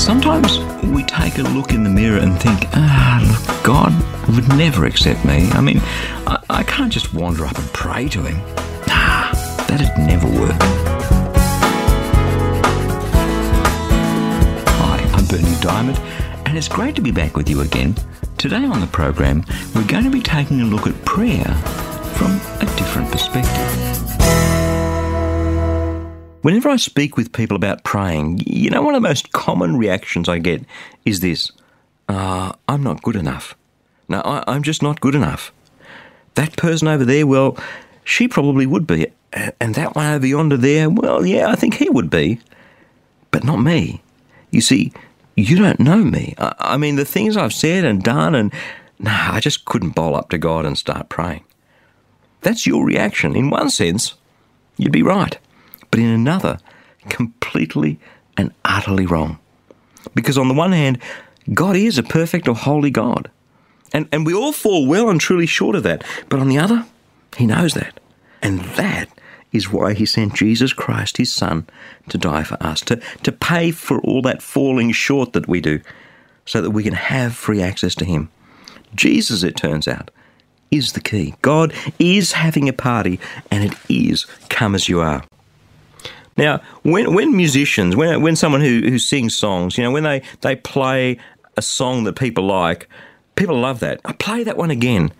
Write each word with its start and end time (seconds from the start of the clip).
Sometimes 0.00 0.58
we 0.82 1.04
take 1.04 1.36
a 1.36 1.42
look 1.42 1.72
in 1.72 1.84
the 1.84 1.90
mirror 1.90 2.18
and 2.18 2.40
think, 2.40 2.66
ah, 2.72 3.20
look, 3.22 3.62
God 3.62 3.92
would 4.34 4.48
never 4.56 4.86
accept 4.86 5.26
me. 5.26 5.50
I 5.50 5.60
mean, 5.60 5.78
I, 6.26 6.42
I 6.48 6.62
can't 6.62 6.90
just 6.90 7.12
wander 7.12 7.44
up 7.44 7.56
and 7.56 7.72
pray 7.74 8.08
to 8.08 8.22
Him. 8.22 8.38
Nah, 8.88 9.30
that'd 9.68 9.96
never 9.98 10.26
work. 10.26 10.56
Hi, 14.80 15.02
I'm 15.12 15.26
Berni 15.26 15.54
Dymet, 15.60 15.98
and 16.46 16.56
it's 16.56 16.68
great 16.68 16.96
to 16.96 17.02
be 17.02 17.10
back 17.12 17.36
with 17.36 17.50
you 17.50 17.60
again. 17.60 17.94
Today 18.38 18.64
on 18.64 18.80
the 18.80 18.86
program, 18.86 19.44
we're 19.74 19.86
going 19.86 20.04
to 20.04 20.10
be 20.10 20.22
taking 20.22 20.62
a 20.62 20.64
look 20.64 20.86
at 20.86 21.04
prayer 21.04 21.44
from 22.16 22.40
a 22.60 22.74
different 22.78 23.12
perspective. 23.12 23.89
Whenever 26.42 26.70
I 26.70 26.76
speak 26.76 27.16
with 27.16 27.32
people 27.32 27.56
about 27.56 27.84
praying, 27.84 28.42
you 28.46 28.70
know, 28.70 28.82
one 28.82 28.94
of 28.94 29.02
the 29.02 29.08
most 29.08 29.32
common 29.32 29.76
reactions 29.76 30.28
I 30.28 30.38
get 30.38 30.64
is 31.04 31.20
this 31.20 31.52
uh, 32.08 32.52
I'm 32.66 32.82
not 32.82 33.02
good 33.02 33.16
enough. 33.16 33.54
No, 34.08 34.20
I, 34.20 34.54
am 34.54 34.62
just 34.62 34.82
not 34.82 35.00
good 35.00 35.14
enough. 35.14 35.52
That 36.34 36.56
person 36.56 36.88
over 36.88 37.04
there, 37.04 37.26
well, 37.26 37.58
she 38.04 38.26
probably 38.26 38.66
would 38.66 38.86
be. 38.86 39.08
And 39.32 39.74
that 39.74 39.94
one 39.94 40.06
over 40.06 40.26
yonder 40.26 40.56
there, 40.56 40.88
well, 40.88 41.24
yeah, 41.24 41.48
I 41.48 41.56
think 41.56 41.74
he 41.74 41.88
would 41.90 42.10
be. 42.10 42.40
But 43.30 43.44
not 43.44 43.60
me. 43.60 44.02
You 44.50 44.60
see, 44.60 44.92
you 45.36 45.56
don't 45.56 45.78
know 45.78 45.98
me. 45.98 46.34
I, 46.38 46.54
I 46.58 46.76
mean, 46.78 46.96
the 46.96 47.04
things 47.04 47.36
I've 47.36 47.52
said 47.52 47.84
and 47.84 48.02
done, 48.02 48.34
and 48.34 48.52
nah, 48.98 49.34
I 49.34 49.40
just 49.40 49.66
couldn't 49.66 49.90
bowl 49.90 50.16
up 50.16 50.30
to 50.30 50.38
God 50.38 50.64
and 50.64 50.76
start 50.76 51.10
praying. 51.10 51.44
That's 52.40 52.66
your 52.66 52.84
reaction. 52.84 53.36
In 53.36 53.50
one 53.50 53.68
sense, 53.68 54.14
you'd 54.78 54.90
be 54.90 55.02
right 55.02 55.38
but 55.90 56.00
in 56.00 56.06
another, 56.06 56.58
completely 57.08 57.98
and 58.36 58.52
utterly 58.64 59.06
wrong. 59.06 59.38
Because 60.14 60.38
on 60.38 60.48
the 60.48 60.54
one 60.54 60.72
hand, 60.72 60.98
God 61.52 61.76
is 61.76 61.98
a 61.98 62.02
perfect 62.02 62.48
or 62.48 62.54
holy 62.54 62.90
God. 62.90 63.30
And, 63.92 64.08
and 64.12 64.24
we 64.24 64.34
all 64.34 64.52
fall 64.52 64.86
well 64.86 65.08
and 65.08 65.20
truly 65.20 65.46
short 65.46 65.76
of 65.76 65.82
that. 65.82 66.04
But 66.28 66.40
on 66.40 66.48
the 66.48 66.58
other, 66.58 66.86
He 67.36 67.46
knows 67.46 67.74
that. 67.74 67.98
And 68.42 68.60
that 68.76 69.08
is 69.52 69.70
why 69.70 69.94
He 69.94 70.06
sent 70.06 70.34
Jesus 70.34 70.72
Christ, 70.72 71.16
His 71.16 71.32
Son, 71.32 71.66
to 72.08 72.18
die 72.18 72.44
for 72.44 72.56
us, 72.62 72.80
to, 72.82 72.96
to 73.22 73.32
pay 73.32 73.72
for 73.72 74.00
all 74.00 74.22
that 74.22 74.42
falling 74.42 74.92
short 74.92 75.32
that 75.32 75.48
we 75.48 75.60
do, 75.60 75.80
so 76.46 76.60
that 76.60 76.70
we 76.70 76.82
can 76.82 76.94
have 76.94 77.34
free 77.34 77.60
access 77.60 77.94
to 77.96 78.04
Him. 78.04 78.30
Jesus, 78.94 79.42
it 79.42 79.56
turns 79.56 79.88
out, 79.88 80.10
is 80.70 80.92
the 80.92 81.00
key. 81.00 81.34
God 81.42 81.72
is 81.98 82.32
having 82.32 82.68
a 82.68 82.72
party, 82.72 83.18
and 83.50 83.64
it 83.64 83.74
is 83.88 84.24
come 84.48 84.74
as 84.74 84.88
you 84.88 85.00
are. 85.00 85.24
Now, 86.36 86.60
when 86.82 87.14
when 87.14 87.36
musicians, 87.36 87.96
when 87.96 88.22
when 88.22 88.36
someone 88.36 88.60
who, 88.60 88.80
who 88.80 88.98
sings 88.98 89.36
songs, 89.36 89.76
you 89.76 89.84
know, 89.84 89.90
when 89.90 90.04
they, 90.04 90.22
they 90.40 90.56
play 90.56 91.18
a 91.56 91.62
song 91.62 92.04
that 92.04 92.14
people 92.14 92.44
like, 92.44 92.88
people 93.36 93.58
love 93.58 93.80
that. 93.80 94.00
I 94.04 94.12
play 94.12 94.44
that 94.44 94.56
one 94.56 94.70
again. 94.70 95.12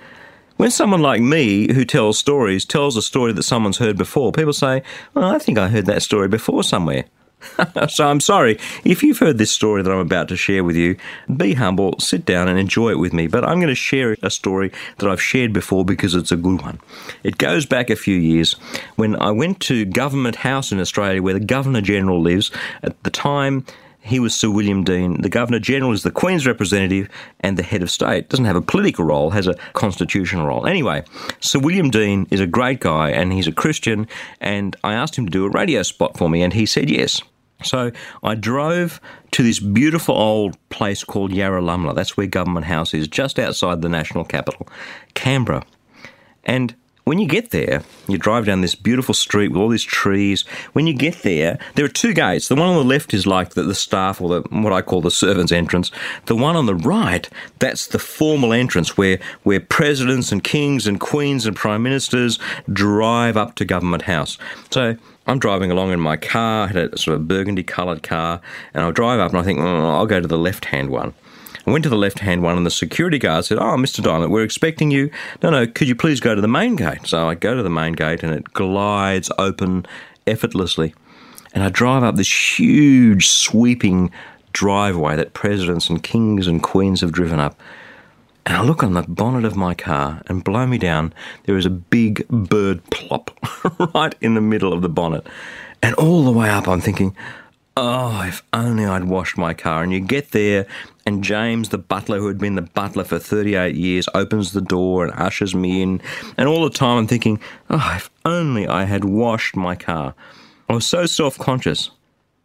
When 0.57 0.71
someone 0.71 1.01
like 1.01 1.23
me, 1.23 1.73
who 1.73 1.85
tells 1.85 2.19
stories, 2.19 2.67
tells 2.67 2.97
a 2.97 3.03
story 3.03 3.33
that 3.33 3.45
someone's 3.45 3.79
heard 3.79 3.97
before, 3.97 4.31
people 4.31 4.53
say, 4.53 4.83
well, 5.15 5.25
I 5.25 5.39
think 5.39 5.57
I 5.59 5.69
heard 5.69 5.87
that 5.87 6.03
story 6.03 6.29
before 6.29 6.63
somewhere. 6.63 7.05
so 7.89 8.07
I'm 8.07 8.21
sorry. 8.21 8.59
If 8.85 9.03
you've 9.03 9.19
heard 9.19 9.39
this 9.39 9.51
story 9.51 9.83
that 9.83 9.91
I'm 9.91 9.99
about 9.99 10.29
to 10.29 10.37
share 10.37 10.65
with 10.65 10.77
you, 10.77 10.97
be 11.37 11.55
humble, 11.55 11.99
sit 11.99 12.25
down 12.25 12.49
and 12.49 12.59
enjoy 12.59 12.91
it 12.91 12.99
with 12.99 13.13
me. 13.13 13.27
But 13.27 13.45
I'm 13.45 13.59
going 13.59 13.69
to 13.69 13.75
share 13.75 14.17
a 14.23 14.31
story 14.31 14.73
that 14.99 15.09
I've 15.09 15.23
shared 15.23 15.53
before 15.53 15.85
because 15.85 16.15
it's 16.15 16.33
a 16.33 16.37
good 16.37 16.63
one. 16.63 16.81
It 17.23 17.39
goes 17.39 17.67
back 17.67 17.91
a 17.91 17.97
few 17.97 18.17
years 18.17 18.53
when 18.97 19.17
I 19.17 19.31
went 19.31 19.61
to 19.61 19.85
Government 19.85 20.37
House 20.37 20.73
in 20.73 20.81
Australia 20.81 21.23
where 21.23 21.35
the 21.35 21.41
Governor 21.41 21.81
General 21.81 22.21
lives. 22.21 22.51
At 22.83 23.03
the 23.03 23.11
time, 23.11 23.65
he 24.03 24.19
was 24.19 24.35
Sir 24.35 24.51
William 24.51 24.83
Deane. 24.83 25.21
The 25.21 25.29
Governor 25.29 25.59
General 25.59 25.93
is 25.93 26.03
the 26.03 26.11
Queen's 26.11 26.47
representative 26.47 27.09
and 27.41 27.57
the 27.57 27.63
head 27.63 27.83
of 27.83 27.91
state. 27.91 28.29
Doesn't 28.29 28.47
have 28.47 28.57
a 28.57 28.63
political 28.63 29.05
role, 29.05 29.31
has 29.31 29.47
a 29.47 29.55
constitutional 29.75 30.47
role. 30.47 30.67
Anyway, 30.67 31.05
Sir 31.41 31.59
William 31.59 31.91
Deane 31.91 32.27
is 32.31 32.41
a 32.41 32.47
great 32.47 32.81
guy 32.81 33.11
and 33.11 33.33
he's 33.33 33.47
a 33.47 33.53
Christian. 33.53 34.09
And 34.41 34.75
I 34.83 34.95
asked 34.95 35.17
him 35.17 35.27
to 35.27 35.31
do 35.31 35.45
a 35.45 35.51
radio 35.51 35.83
spot 35.83 36.17
for 36.17 36.29
me, 36.29 36.43
and 36.43 36.53
he 36.53 36.67
said 36.67 36.89
yes. 36.89 37.23
So 37.63 37.93
I 38.23 38.35
drove 38.35 39.01
to 39.33 39.43
this 39.43 39.61
beautiful 39.61 40.15
old 40.15 40.57
place 40.71 41.05
called 41.05 41.33
Yarralumla. 41.33 41.95
That's 41.95 42.17
where 42.17 42.27
Government 42.27 42.67
House 42.67 42.95
is, 42.95 43.09
just 43.09 43.39
outside 43.39 43.83
the 43.83 43.89
national 43.89 44.25
capital, 44.25 44.67
Canberra. 45.15 45.65
And 46.45 46.75
when 47.05 47.19
you 47.19 47.27
get 47.27 47.51
there, 47.51 47.83
you 48.09 48.19
drive 48.19 48.47
down 48.47 48.61
this 48.61 48.75
beautiful 48.75 49.15
street 49.15 49.49
with 49.49 49.61
all 49.61 49.69
these 49.69 49.83
trees. 49.83 50.43
When 50.75 50.87
you 50.87 50.95
get 50.95 51.23
there, 51.23 51.59
there 51.75 51.85
are 51.85 51.89
two 51.89 52.13
gates. 52.13 52.49
The 52.49 52.55
one 52.55 52.69
on 52.69 52.77
the 52.77 52.85
left 52.85 53.13
is 53.15 53.27
like 53.27 53.51
the, 53.51 53.63
the 53.63 53.75
staff 53.75 54.21
or 54.21 54.29
the, 54.29 54.43
what 54.51 54.73
I 54.73 54.83
call 54.83 55.01
the 55.01 55.11
servants' 55.11 55.51
entrance. 55.51 55.91
The 56.27 56.37
one 56.37 56.57
on 56.57 56.67
the 56.67 56.75
right, 56.75 57.29
that's 57.59 57.87
the 57.89 57.99
formal 57.99 58.53
entrance 58.53 58.97
where, 58.97 59.19
where 59.43 59.61
presidents 59.61 60.31
and 60.31 60.45
kings 60.45 60.87
and 60.87 61.01
queens 61.01 61.47
and 61.47 61.57
prime 61.57 61.83
ministers 61.83 62.39
drive 62.73 63.37
up 63.37 63.55
to 63.57 63.65
Government 63.65 64.03
House. 64.03 64.39
So 64.71 64.97
I'm 65.27 65.39
driving 65.39 65.71
along 65.71 65.93
in 65.93 66.01
my 66.01 66.17
car, 66.17 66.65
I 66.65 66.67
had 66.69 66.77
a 66.77 66.99
sort 66.99 67.17
of 67.17 67.29
burgundy 67.29 67.63
coloured 67.63 68.03
car, 68.03 68.41
and 68.75 68.85
I 68.85 68.91
drive 68.91 69.21
up 69.21 69.31
and 69.31 69.41
I 69.41 69.43
think, 69.43 69.61
oh, 69.61 69.91
I'll 69.91 70.07
go 70.07 70.21
to 70.21 70.27
the 70.27 70.39
left 70.39 70.67
hand 70.67 70.91
one. 70.91 71.15
I 71.67 71.71
went 71.71 71.85
to 71.85 71.91
the 71.91 71.97
left 71.97 72.21
hand 72.21 72.43
one, 72.43 72.57
and 72.57 72.65
the 72.65 72.71
security 72.71 73.19
guard 73.19 73.45
said, 73.45 73.59
Oh, 73.59 73.77
Mr. 73.77 74.03
Dymet, 74.03 74.31
we're 74.31 74.43
expecting 74.43 74.91
you. 74.91 75.11
No, 75.43 75.51
no, 75.51 75.67
could 75.67 75.89
you 75.89 75.95
please 75.95 76.19
go 76.19 76.35
to 76.35 76.41
the 76.41 76.49
main 76.49 76.75
gate? 76.75 77.07
So 77.07 77.29
I 77.29 77.35
go 77.35 77.55
to 77.55 77.63
the 77.63 77.71
main 77.71 77.93
gate, 77.93 78.23
and 78.23 78.33
it 78.33 78.53
glides 78.53 79.31
open 79.39 79.87
effortlessly. 80.27 80.95
And 81.53 81.63
I 81.63 81.69
drive 81.69 82.03
up 82.03 82.17
this 82.17 82.59
huge, 82.59 83.29
sweeping 83.29 84.11
driveway 84.53 85.17
that 85.17 85.35
presidents 85.35 85.89
and 85.89 86.03
kings 86.03 86.47
and 86.47 86.63
queens 86.63 87.03
have 87.03 87.13
driven 87.13 87.41
up. 87.41 87.61
And 88.47 88.57
I 88.57 88.63
look 88.63 88.83
on 88.83 88.95
the 88.95 89.03
bonnet 89.03 89.45
of 89.45 89.55
my 89.55 89.75
car, 89.75 90.23
and 90.27 90.43
blow 90.43 90.67
me 90.67 90.79
down, 90.79 91.13
there 91.45 91.59
is 91.59 91.67
a 91.67 91.71
big 91.71 92.27
bird 92.29 92.83
plop 92.91 93.39
right 93.95 94.15
in 94.21 94.35
the 94.35 94.41
middle 94.41 94.73
of 94.73 94.83
the 94.83 94.89
bonnet. 94.89 95.27
And 95.83 95.95
all 95.95 96.25
the 96.25 96.33
way 96.33 96.51
up, 96.51 96.69
I'm 96.69 96.81
thinking, 96.81 97.17
oh, 97.77 98.23
if 98.27 98.43
only 98.53 98.85
I'd 98.85 99.05
washed 99.05 99.39
my 99.39 99.55
car. 99.55 99.83
And 99.83 99.93
you 99.93 100.01
get 100.01 100.33
there, 100.33 100.67
and 101.07 101.25
James, 101.25 101.71
the 101.71 101.79
butler, 101.79 102.19
who 102.19 102.29
had 102.29 102.39
been 102.39 102.55
the 102.55 102.63
butler 102.63 103.05
for 103.05 103.19
38 103.19 103.75
years, 103.75 104.09
opens 104.15 104.53
the 104.53 104.61
door 104.61 105.05
and 105.05 105.13
ushers 105.15 105.55
me 105.55 105.83
in. 105.83 106.01
And 106.37 106.49
all 106.49 106.65
the 106.65 106.71
time, 106.71 106.99
I'm 106.99 107.07
thinking, 107.07 107.41
oh, 107.71 107.93
if 107.97 108.11
only 108.25 108.69
I 108.69 108.85
had 108.85 109.05
washed 109.05 109.57
my 109.57 109.75
car. 109.75 110.15
I 110.69 110.75
was 110.75 110.87
so 110.87 111.07
self 111.07 111.39
conscious. 111.39 111.91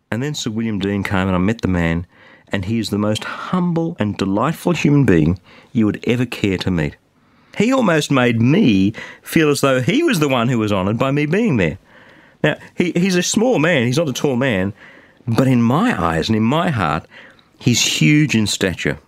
And 0.09 0.23
then 0.23 0.35
Sir 0.35 0.52
William 0.52 0.79
Deane 0.79 1.03
came, 1.03 1.28
and 1.28 1.35
I 1.35 1.40
met 1.40 1.62
the 1.62 1.67
man 1.67 2.07
and 2.52 2.66
he 2.66 2.79
is 2.79 2.90
the 2.90 2.97
most 2.97 3.23
humble 3.23 3.96
and 4.00 4.17
delightful 4.17 4.73
human 4.73 5.06
being 5.06 5.40
you 5.72 5.85
would 5.85 6.03
ever 6.07 6.25
care 6.25 6.57
to 6.59 6.72
meet. 6.72 6.96
He 7.57 7.73
almost 7.73 8.11
made 8.11 8.41
me 8.41 8.93
feel 9.21 9.49
as 9.49 9.61
though 9.61 9.81
he 9.81 10.03
was 10.03 10.19
the 10.19 10.29
one 10.29 10.47
who 10.47 10.59
was 10.59 10.71
honoured 10.71 10.97
by 10.97 11.11
me 11.11 11.25
being 11.25 11.57
there. 11.57 11.77
Now, 12.43 12.57
he, 12.75 12.91
he's 12.91 13.16
a 13.16 13.23
small 13.23 13.59
man, 13.59 13.88
he's 13.88 13.97
not 13.97 14.09
a 14.09 14.13
tall 14.13 14.35
man, 14.35 14.73
but 15.27 15.47
in 15.47 15.61
my 15.61 15.99
eyes 15.99 16.29
and 16.29 16.35
in 16.35 16.43
my 16.43 16.69
heart, 16.69 17.07
he's 17.59 17.81
huge 17.81 18.35
in 18.35 18.47
stature. 18.47 18.99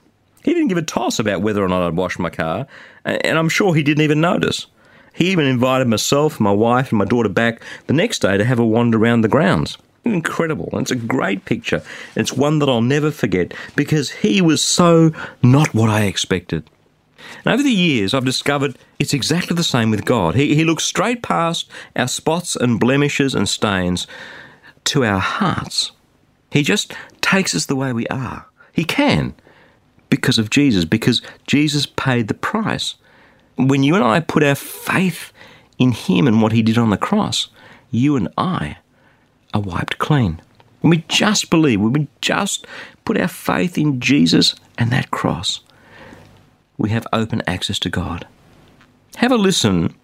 He 0.44 0.54
didn't 0.54 0.70
give 0.70 0.78
a 0.78 0.82
toss 0.82 1.20
about 1.20 1.42
whether 1.42 1.64
or 1.64 1.68
not 1.68 1.86
I'd 1.86 1.96
washed 1.96 2.20
my 2.20 2.30
car, 2.30 2.68
and 3.06 3.38
I'm 3.38 3.50
sure 3.50 3.76
he 3.76 3.84
didn't 3.84 4.04
even 4.04 4.22
notice. 4.22 4.68
He 5.14 5.32
even 5.32 5.46
invited 5.46 5.88
myself, 5.88 6.40
my 6.40 6.52
wife, 6.52 6.92
and 6.92 7.00
my 7.00 7.06
daughter 7.06 7.30
back 7.30 7.62
the 7.88 7.94
next 7.94 8.20
day 8.20 8.38
to 8.38 8.46
have 8.46 8.60
a 8.60 8.66
wander 8.66 8.98
around 8.98 9.22
the 9.22 9.28
grounds 9.28 9.78
incredible. 10.14 10.70
It's 10.74 10.92
a 10.92 10.96
great 10.96 11.46
picture. 11.46 11.84
It's 12.16 12.34
one 12.34 12.60
that 12.60 12.70
I'll 12.70 12.82
never 12.82 13.12
forget 13.12 13.54
because 13.76 14.10
he 14.10 14.42
was 14.42 14.62
so 14.62 15.12
not 15.44 15.74
what 15.74 15.90
I 15.90 16.04
expected. 16.04 16.70
And 17.44 17.54
over 17.54 17.64
the 17.64 17.72
years, 17.72 18.14
I've 18.14 18.26
discovered 18.26 18.78
it's 19.00 19.14
exactly 19.14 19.56
the 19.56 19.64
same 19.64 19.92
with 19.92 20.06
God. 20.06 20.36
He, 20.36 20.56
he 20.56 20.64
looks 20.64 20.84
straight 20.84 21.22
past 21.22 21.70
our 21.96 22.08
spots 22.08 22.56
and 22.56 22.80
blemishes 22.80 23.36
and 23.36 23.48
stains 23.48 24.08
to 24.86 25.04
our 25.04 25.20
hearts. 25.20 25.92
He 26.52 26.64
just 26.64 26.94
takes 27.22 27.54
us 27.54 27.66
the 27.66 27.76
way 27.76 27.94
we 27.94 28.08
are. 28.08 28.46
He 28.72 28.84
can 28.84 29.34
because 30.10 30.40
of 30.40 30.50
Jesus, 30.50 30.86
because 30.86 31.22
Jesus 31.46 31.86
paid 31.86 32.28
the 32.28 32.34
price. 32.34 32.96
When 33.58 33.84
you 33.84 33.96
and 33.96 34.04
I 34.04 34.20
put 34.20 34.44
our 34.44 34.56
faith 34.56 35.34
in 35.78 35.92
Him 35.92 36.28
and 36.28 36.42
what 36.42 36.52
He 36.52 36.62
did 36.62 36.78
on 36.78 36.90
the 36.90 36.98
cross, 36.98 37.50
you 37.92 38.16
and 38.16 38.30
I 38.38 38.78
are 39.54 39.62
wiped 39.62 39.98
clean. 39.98 40.42
when 40.82 40.92
we 40.92 41.04
just 41.08 41.50
believe, 41.50 41.82
when 41.82 41.94
we 41.94 42.08
just 42.22 42.66
put 43.06 43.18
our 43.20 43.28
faith 43.28 43.78
in 43.78 44.00
Jesus 44.00 44.56
and 44.78 44.92
that 44.92 45.12
cross, 45.12 45.62
we 46.78 46.90
have 46.90 47.08
open 47.12 47.42
access 47.48 47.80
to 47.80 47.90
God. 47.90 48.28
Have 49.18 49.32
a 49.32 49.38
listen 49.38 49.96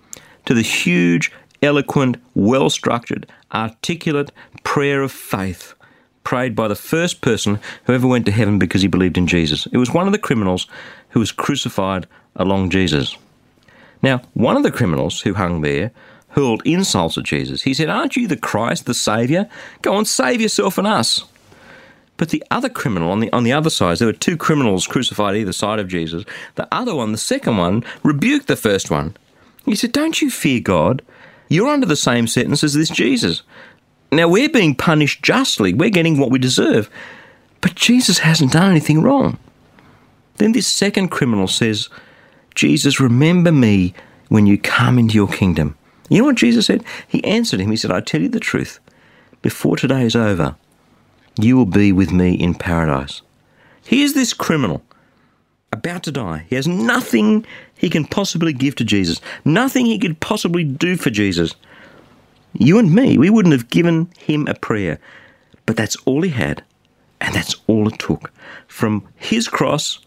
to 0.46 0.54
the 0.54 0.62
huge, 0.62 1.31
eloquent, 1.62 2.18
well 2.34 2.70
structured, 2.70 3.28
articulate 3.54 4.31
prayer 4.64 5.02
of 5.02 5.12
faith 5.12 5.75
prayed 6.24 6.56
by 6.56 6.68
the 6.68 6.75
first 6.75 7.22
person 7.22 7.60
who 7.84 7.94
ever 7.94 8.08
went 8.08 8.25
to 8.25 8.31
heaven 8.31 8.58
because 8.58 8.81
he 8.81 8.88
believed 8.88 9.18
in 9.18 9.28
Jesus. 9.28 9.68
It 9.68 9.78
was 9.78 9.94
one 9.94 10.08
of 10.08 10.14
the 10.14 10.20
criminals 10.20 10.68
who 11.10 11.20
was 11.20 11.31
crucified 11.31 12.08
along 12.36 12.70
Jesus. 12.70 13.18
Now, 14.02 14.22
one 14.34 14.58
of 14.58 14.64
the 14.64 14.72
criminals 14.72 15.22
who 15.22 15.34
hung 15.34 15.62
there 15.62 15.92
hurled 16.30 16.62
insults 16.66 17.18
at 17.18 17.25
Jesus. 17.25 17.62
He 17.62 17.74
said, 17.74 17.90
Aren't 17.90 18.16
you 18.16 18.28
the 18.28 18.38
Christ, 18.38 18.86
the 18.86 18.94
Saviour? 18.94 19.48
Go 19.81 19.98
and 19.98 20.08
save 20.08 20.42
yourself 20.42 20.78
and 20.78 20.88
us. 20.88 21.25
But 22.18 22.30
the 22.30 22.44
other 22.51 22.69
criminal 22.69 23.12
on 23.12 23.19
the 23.19 23.31
on 23.33 23.44
the 23.44 23.54
other 23.54 23.69
side, 23.69 23.98
there 23.98 24.07
were 24.07 24.13
two 24.13 24.38
criminals 24.38 24.88
crucified 24.88 25.36
either 25.36 25.54
side 25.54 25.80
of 25.80 25.88
Jesus. 25.88 26.24
The 26.56 26.68
other 26.71 26.95
one, 26.95 27.12
the 27.12 27.18
second 27.18 27.57
one, 27.57 27.83
rebuked 28.04 28.48
the 28.48 28.56
first 28.56 28.92
one. 28.92 29.15
He 29.65 29.75
said, 29.75 29.92
Don't 29.92 30.21
you 30.21 30.30
fear 30.30 30.60
God? 30.60 31.01
You're 31.50 31.69
under 31.69 31.86
the 31.86 31.95
same 31.95 32.27
sentence 32.27 32.63
as 32.63 32.74
this 32.74 32.89
Jesus. 32.89 33.44
Now 34.12 34.27
we're 34.27 34.50
being 34.50 34.75
punished 34.75 35.24
justly. 35.24 35.74
We're 35.74 35.89
getting 35.89 36.18
what 36.18 36.31
we 36.31 36.39
deserve. 36.39 36.89
But 37.62 37.75
Jesus 37.75 38.19
hasn't 38.19 38.54
done 38.54 38.69
anything 38.69 39.01
wrong. 39.01 39.39
Then 40.38 40.51
this 40.51 40.68
second 40.68 41.10
criminal 41.10 41.48
says, 41.48 41.89
Jesus, 42.56 43.00
remember 43.00 43.51
me 43.51 43.94
when 44.30 44.45
you 44.45 44.57
come 44.57 45.00
into 45.00 45.15
your 45.15 45.27
kingdom. 45.27 45.77
You 46.10 46.19
know 46.19 46.25
what 46.25 46.36
Jesus 46.36 46.65
said? 46.65 46.83
He 47.07 47.24
answered 47.24 47.60
him. 47.60 47.71
He 47.71 47.77
said, 47.77 47.92
I 47.92 48.01
tell 48.01 48.21
you 48.21 48.30
the 48.30 48.39
truth. 48.39 48.80
Before 49.42 49.77
today 49.77 50.04
is 50.04 50.15
over, 50.15 50.56
you 51.38 51.58
will 51.58 51.66
be 51.66 51.92
with 51.92 52.12
me 52.12 52.34
in 52.34 52.56
paradise. 52.56 53.22
Here's 53.86 54.14
this 54.14 54.34
criminal 54.34 54.84
about 55.72 56.04
to 56.04 56.12
die. 56.12 56.46
He 56.50 56.56
has 56.56 56.68
nothing 56.68 57.46
he 57.76 57.90
can 57.90 58.06
possibly 58.06 58.54
give 58.54 58.76
to 58.76 58.86
Jesus, 58.86 59.20
nothing 59.44 59.86
he 59.86 60.00
could 60.00 60.20
possibly 60.20 60.64
do 60.64 60.96
for 60.96 61.10
Jesus. 61.10 61.56
You 62.54 62.78
and 62.78 62.94
me, 62.94 63.18
we 63.18 63.30
wouldn't 63.30 63.54
have 63.54 63.70
given 63.70 64.10
him 64.18 64.48
a 64.48 64.54
prayer, 64.54 65.00
but 65.66 65.76
that's 65.76 65.96
all 66.06 66.22
he 66.22 66.30
had, 66.30 66.64
and 67.20 67.34
that's 67.34 67.56
all 67.68 67.88
it 67.88 67.98
took. 67.98 68.32
From 68.68 69.08
his 69.16 69.48
cross 69.48 70.00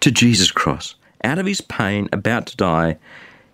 to 0.00 0.10
Jesus' 0.10 0.52
cross, 0.52 0.94
out 1.24 1.38
of 1.38 1.46
his 1.46 1.60
pain, 1.60 2.08
about 2.12 2.46
to 2.46 2.56
die, 2.56 2.98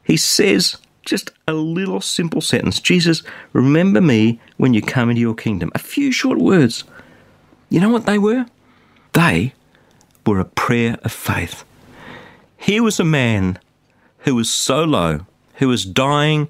he 0.05 0.17
says 0.17 0.77
just 1.05 1.31
a 1.49 1.55
little 1.55 2.03
simple 2.03 2.43
sentence 2.43 2.81
Jesus, 2.81 3.23
remember 3.55 4.01
me 4.01 4.39
when 4.59 4.75
you 4.75 4.83
come 4.83 5.09
into 5.09 5.23
your 5.23 5.35
kingdom. 5.35 5.73
A 5.75 5.79
few 5.79 6.13
short 6.13 6.39
words. 6.39 6.85
You 7.69 7.81
know 7.81 7.91
what 7.91 8.07
they 8.07 8.19
were? 8.19 8.47
They 9.13 9.53
were 10.27 10.41
a 10.41 10.45
prayer 10.45 10.99
of 11.03 11.13
faith. 11.13 11.65
Here 12.57 12.83
was 12.83 12.99
a 12.99 13.05
man 13.05 13.59
who 14.21 14.35
was 14.35 14.51
so 14.51 14.85
low, 14.85 15.21
who 15.55 15.69
was 15.69 15.85
dying 15.85 16.49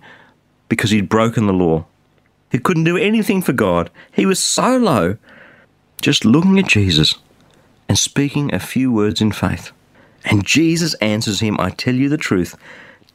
because 0.69 0.91
he'd 0.91 1.09
broken 1.09 1.47
the 1.47 1.53
law. 1.53 1.87
He 2.51 2.59
couldn't 2.59 2.85
do 2.85 2.97
anything 2.97 3.43
for 3.43 3.53
God. 3.53 3.91
He 4.13 4.27
was 4.27 4.39
so 4.39 4.77
low, 4.77 5.17
just 6.01 6.25
looking 6.25 6.59
at 6.59 6.69
Jesus 6.69 7.15
and 7.89 7.99
speaking 7.99 8.53
a 8.53 8.59
few 8.59 8.93
words 8.93 9.21
in 9.21 9.33
faith. 9.33 9.73
And 10.25 10.45
Jesus 10.45 10.95
answers 10.95 11.41
him, 11.41 11.59
I 11.61 11.71
tell 11.71 11.95
you 11.95 12.09
the 12.09 12.17
truth. 12.17 12.57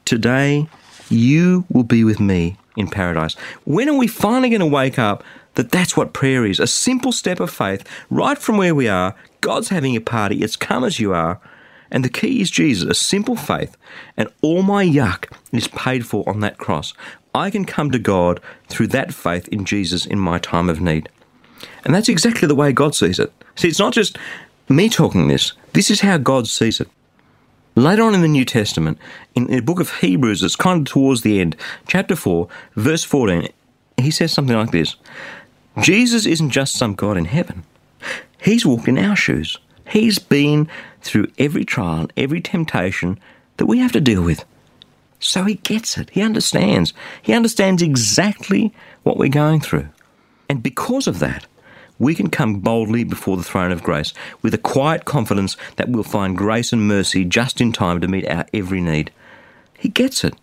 Today 0.06 0.68
you 1.10 1.66
will 1.70 1.84
be 1.84 2.04
with 2.04 2.20
me 2.20 2.58
in 2.76 2.88
paradise. 2.88 3.36
When 3.66 3.90
are 3.90 3.98
we 3.98 4.08
finally 4.08 4.50
going 4.50 4.62
to 4.62 4.66
wake 4.66 4.98
up 4.98 5.24
that 5.56 5.72
that's 5.72 5.96
what 5.96 6.14
prayer 6.14 6.46
is? 6.46 6.60
A 6.60 6.68
simple 6.68 7.12
step 7.12 7.40
of 7.40 7.52
faith, 7.52 7.88
right 8.10 8.38
from 8.38 8.58
where 8.58 8.76
we 8.76 8.88
are. 8.88 9.16
God's 9.42 9.70
having 9.70 9.96
a 9.96 10.02
party. 10.02 10.44
It's 10.44 10.56
come 10.56 10.84
as 10.84 11.00
you 11.00 11.14
are. 11.14 11.40
And 11.92 12.04
the 12.04 12.10
key 12.10 12.42
is 12.42 12.50
Jesus, 12.50 12.90
a 12.90 12.96
simple 12.96 13.36
faith. 13.36 13.78
And 14.18 14.30
all 14.42 14.64
my 14.64 14.84
yuck 14.84 15.32
is 15.52 15.68
paid 15.68 16.06
for 16.08 16.28
on 16.28 16.40
that 16.40 16.58
cross. 16.58 16.94
I 17.36 17.50
can 17.50 17.66
come 17.66 17.92
to 17.92 18.00
God 18.00 18.40
through 18.68 18.88
that 18.88 19.14
faith 19.14 19.48
in 19.50 19.66
Jesus 19.66 20.06
in 20.06 20.20
my 20.20 20.40
time 20.40 20.70
of 20.70 20.82
need. 20.82 21.10
And 21.86 21.94
that's 21.94 22.10
exactly 22.10 22.48
the 22.48 22.56
way 22.56 22.72
God 22.72 22.96
sees 22.96 23.20
it. 23.20 23.32
See, 23.56 23.68
it's 23.68 23.80
not 23.80 23.94
just 23.94 24.18
me 24.70 24.90
talking 24.90 25.28
this, 25.28 25.54
this 25.74 25.92
is 25.92 26.02
how 26.02 26.18
God 26.18 26.48
sees 26.48 26.80
it. 26.80 26.90
Later 27.76 28.04
on 28.04 28.14
in 28.14 28.22
the 28.22 28.28
New 28.28 28.46
Testament, 28.46 29.00
in 29.34 29.48
the 29.48 29.60
book 29.62 29.80
of 29.80 29.98
Hebrews, 29.98 30.44
it's 30.44 30.56
kind 30.56 30.82
of 30.82 30.92
towards 30.92 31.22
the 31.22 31.40
end, 31.40 31.56
chapter 31.88 32.16
4, 32.16 32.48
verse 32.76 33.04
14, 33.04 33.50
he 34.00 34.12
says 34.12 34.32
something 34.32 34.56
like 34.56 34.72
this 34.72 34.96
Jesus 35.82 36.26
isn't 36.26 36.52
just 36.52 36.76
some 36.76 36.94
God 36.96 37.18
in 37.18 37.26
heaven, 37.26 37.64
He's 38.42 38.66
walked 38.66 38.88
in 38.88 38.98
our 38.98 39.16
shoes. 39.16 39.58
He's 39.90 40.20
been 40.20 40.70
through 41.02 41.28
every 41.38 41.66
trial, 41.66 42.08
every 42.16 42.42
temptation 42.42 43.20
that 43.58 43.66
we 43.66 43.80
have 43.80 43.92
to 43.92 44.02
deal 44.02 44.24
with. 44.24 44.46
So 45.20 45.44
he 45.44 45.56
gets 45.56 45.98
it. 45.98 46.10
He 46.10 46.22
understands. 46.22 46.94
He 47.22 47.34
understands 47.34 47.82
exactly 47.82 48.74
what 49.04 49.18
we're 49.18 49.30
going 49.30 49.62
through. 49.62 49.88
And 50.50 50.62
because 50.62 51.08
of 51.08 51.20
that, 51.20 51.46
we 52.00 52.16
can 52.16 52.30
come 52.30 52.60
boldly 52.60 53.04
before 53.04 53.38
the 53.38 53.44
throne 53.44 53.72
of 53.72 53.84
grace 53.84 54.14
with 54.42 54.54
a 54.54 54.58
quiet 54.58 55.06
confidence 55.06 55.56
that 55.78 55.90
we'll 55.90 56.04
find 56.04 56.38
grace 56.38 56.74
and 56.74 56.88
mercy 56.88 57.24
just 57.24 57.62
in 57.62 57.72
time 57.72 58.02
to 58.02 58.08
meet 58.08 58.28
our 58.28 58.46
every 58.54 58.82
need. 58.82 59.12
He 59.78 59.90
gets 59.90 60.24
it. 60.24 60.34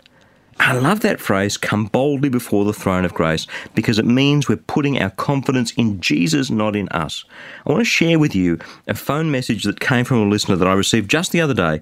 I 0.62 0.74
love 0.74 1.00
that 1.00 1.20
phrase, 1.20 1.56
come 1.56 1.86
boldly 1.86 2.28
before 2.28 2.66
the 2.66 2.74
throne 2.74 3.06
of 3.06 3.14
grace, 3.14 3.46
because 3.74 3.98
it 3.98 4.04
means 4.04 4.46
we're 4.46 4.56
putting 4.56 5.00
our 5.00 5.08
confidence 5.08 5.72
in 5.72 6.02
Jesus, 6.02 6.50
not 6.50 6.76
in 6.76 6.86
us. 6.90 7.24
I 7.66 7.72
want 7.72 7.80
to 7.80 7.84
share 7.86 8.18
with 8.18 8.34
you 8.34 8.58
a 8.86 8.92
phone 8.94 9.30
message 9.30 9.64
that 9.64 9.80
came 9.80 10.04
from 10.04 10.18
a 10.18 10.28
listener 10.28 10.56
that 10.56 10.68
I 10.68 10.74
received 10.74 11.10
just 11.10 11.32
the 11.32 11.40
other 11.40 11.54
day, 11.54 11.80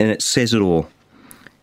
and 0.00 0.10
it 0.10 0.20
says 0.20 0.52
it 0.52 0.60
all. 0.60 0.88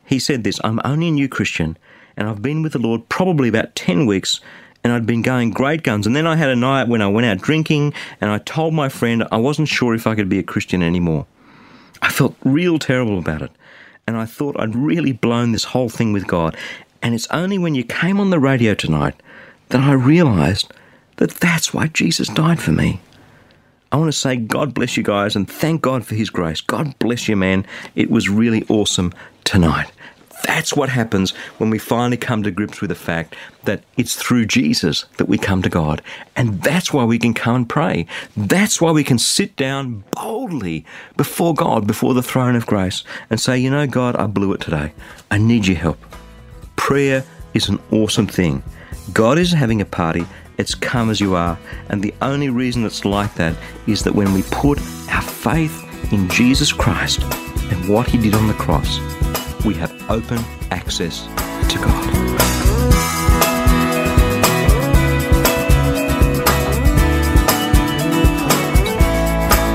He 0.06 0.18
said 0.18 0.46
this 0.46 0.62
I'm 0.64 0.80
only 0.86 1.10
a 1.10 1.12
new 1.12 1.28
Christian, 1.28 1.78
and 2.16 2.30
I've 2.30 2.42
been 2.42 2.64
with 2.64 2.72
the 2.72 2.80
Lord 2.80 3.10
probably 3.10 3.50
about 3.50 3.76
10 3.76 4.06
weeks, 4.06 4.40
and 4.82 4.94
I'd 4.94 5.06
been 5.06 5.24
going 5.24 5.52
great 5.52 5.84
guns. 5.84 6.08
And 6.08 6.16
then 6.16 6.26
I 6.26 6.38
had 6.38 6.50
a 6.50 6.56
night 6.56 6.88
when 6.88 7.02
I 7.02 7.10
went 7.10 7.28
out 7.28 7.40
drinking, 7.40 7.94
and 8.22 8.32
I 8.32 8.38
told 8.38 8.74
my 8.74 8.88
friend 8.88 9.28
I 9.30 9.38
wasn't 9.38 9.68
sure 9.68 9.94
if 9.94 10.08
I 10.08 10.16
could 10.16 10.30
be 10.30 10.40
a 10.40 10.44
Christian 10.44 10.82
anymore. 10.82 11.28
I 12.02 12.10
felt 12.10 12.38
real 12.46 12.80
terrible 12.80 13.20
about 13.20 13.42
it 13.42 13.52
and 14.08 14.18
I 14.18 14.26
thought 14.26 14.60
I'd 14.60 14.76
really 14.76 15.14
blown 15.14 15.52
this 15.52 15.64
whole 15.64 15.90
thing 15.90 16.14
with 16.14 16.28
God. 16.28 16.56
And 17.02 17.16
it's 17.16 17.28
only 17.32 17.58
when 17.58 17.74
you 17.74 17.84
came 17.84 18.20
on 18.20 18.30
the 18.30 18.40
radio 18.40 18.76
tonight 18.76 19.16
that 19.70 19.82
I 19.82 19.94
realised 19.94 20.72
that 21.18 21.32
that's 21.32 21.74
why 21.74 21.88
Jesus 21.88 22.28
died 22.28 22.62
for 22.62 22.72
me. 22.72 23.00
I 23.92 23.98
want 23.98 24.12
to 24.12 24.18
say, 24.18 24.36
God 24.36 24.74
bless 24.76 24.96
you 24.96 25.04
guys 25.04 25.36
and 25.36 25.50
thank 25.50 25.82
God 25.82 26.06
for 26.06 26.14
His 26.14 26.30
grace. 26.30 26.62
God 26.62 26.98
bless 27.00 27.28
you, 27.28 27.36
man. 27.36 27.66
It 27.96 28.12
was 28.12 28.30
really 28.30 28.64
awesome 28.70 29.12
tonight. 29.44 29.92
That's 30.46 30.76
what 30.76 30.90
happens 30.90 31.32
when 31.58 31.72
we 31.72 31.80
finally 31.80 32.18
come 32.18 32.44
to 32.44 32.52
grips 32.52 32.80
with 32.80 32.90
the 32.90 32.96
fact 32.96 33.36
that 33.64 33.84
it's 33.98 34.16
through 34.16 34.46
Jesus 34.46 35.06
that 35.18 35.28
we 35.28 35.40
come 35.40 35.64
to 35.64 35.70
God. 35.70 36.04
And 36.36 36.62
that's 36.62 36.94
why 36.94 37.04
we 37.04 37.18
can 37.18 37.34
come 37.34 37.56
and 37.56 37.70
pray. 37.70 38.06
That's 38.38 38.80
why 38.80 38.92
we 38.92 39.04
can 39.04 39.18
sit 39.18 39.56
down 39.56 40.04
boldly 40.12 40.86
before 41.18 41.56
God, 41.56 41.88
before 41.88 42.14
the 42.14 42.22
throne 42.22 42.56
of 42.56 42.68
grace, 42.68 43.04
and 43.32 43.40
say, 43.40 43.58
You 43.58 43.72
know, 43.72 43.88
God, 43.88 44.16
I 44.18 44.28
blew 44.28 44.54
it 44.54 44.62
today. 44.62 44.94
I 45.32 45.40
need 45.40 45.66
your 45.66 45.78
help. 45.78 45.98
Prayer 46.76 47.24
is 47.56 47.68
an 47.68 47.80
awesome 47.92 48.28
thing. 48.28 48.62
God 49.14 49.40
is 49.40 49.52
having 49.52 49.82
a 49.82 49.86
party. 49.86 50.28
It's 50.60 50.76
come 50.76 51.10
as 51.10 51.20
you 51.20 51.34
are. 51.34 51.58
And 51.90 52.04
the 52.04 52.14
only 52.22 52.50
reason 52.50 52.86
it's 52.86 53.04
like 53.04 53.34
that 53.36 53.56
is 53.88 54.04
that 54.04 54.14
when 54.14 54.32
we 54.32 54.44
put 54.52 54.80
our 55.10 55.24
faith 55.24 56.14
in 56.14 56.30
Jesus 56.30 56.72
Christ 56.72 57.24
and 57.24 57.90
what 57.90 58.08
He 58.08 58.20
did 58.20 58.36
on 58.36 58.48
the 58.48 58.54
cross, 58.54 59.00
we 59.66 59.74
have 59.74 59.92
open 60.12 60.38
access 60.70 61.24
to 61.70 61.80
God. 61.80 62.06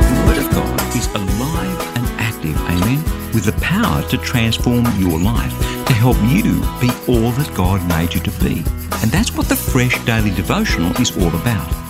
The 0.07 0.23
Word 0.27 0.39
of 0.39 0.51
God 0.53 0.97
is 0.97 1.07
alive 1.09 1.97
and 1.97 2.07
active, 2.21 2.57
amen, 2.71 3.03
with 3.35 3.45
the 3.45 3.59
power 3.61 4.03
to 4.11 4.17
transform 4.19 4.87
your 4.97 5.19
life, 5.19 5.59
to 5.87 5.93
help 5.93 6.17
you 6.29 6.61
be 6.81 6.91
all 7.09 7.33
that 7.33 7.51
God 7.57 7.87
made 7.89 8.15
you 8.15 8.21
to 8.21 8.31
be. 8.39 8.63
And 9.03 9.11
that's 9.11 9.35
what 9.35 9.49
the 9.49 9.57
Fresh 9.57 10.05
Daily 10.05 10.31
Devotional 10.31 10.93
is 11.01 11.17
all 11.17 11.35
about. 11.35 11.90